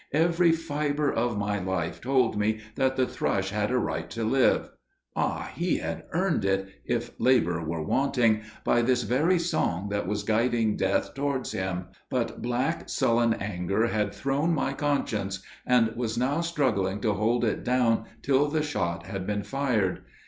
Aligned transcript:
Every 0.13 0.51
fibre 0.51 1.13
of 1.13 1.37
my 1.37 1.59
life 1.59 2.01
told 2.01 2.35
me 2.35 2.59
that 2.73 2.95
the 2.95 3.05
thrush 3.05 3.51
had 3.51 3.69
a 3.69 3.77
right 3.77 4.09
to 4.09 4.23
live. 4.23 4.71
Ah! 5.15 5.51
he 5.53 5.77
had 5.77 6.05
earned 6.11 6.43
it, 6.43 6.67
if 6.85 7.11
labour 7.19 7.63
were 7.63 7.83
wanting, 7.83 8.41
by 8.63 8.81
this 8.81 9.03
very 9.03 9.37
song 9.37 9.89
that 9.89 10.07
was 10.07 10.23
guiding 10.23 10.75
death 10.75 11.13
towards 11.13 11.51
him, 11.51 11.89
but 12.09 12.41
black 12.41 12.89
sullen 12.89 13.35
anger 13.35 13.85
had 13.85 14.11
thrown 14.11 14.55
my 14.55 14.73
conscience, 14.73 15.43
and 15.67 15.95
was 15.95 16.17
now 16.17 16.41
struggling 16.41 16.99
to 17.01 17.13
hold 17.13 17.45
it 17.45 17.63
down 17.63 18.05
till 18.23 18.47
the 18.47 18.63
shot 18.63 19.05
had 19.05 19.27
been 19.27 19.43
fired. 19.43 20.01